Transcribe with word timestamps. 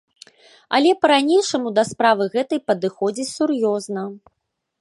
Але 0.77 0.93
па-ранейшаму 1.03 1.69
да 1.77 1.83
справы 1.91 2.23
гэтай 2.39 2.59
падыходзіць 2.73 3.31
сур'ёзна. 3.37 4.01